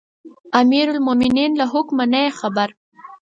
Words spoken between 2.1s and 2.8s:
نه یې خبره.